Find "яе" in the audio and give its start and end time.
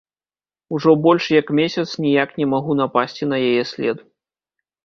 3.51-3.63